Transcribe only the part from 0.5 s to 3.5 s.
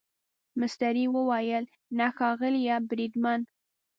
مستري وویل نه ښاغلی بریدمن.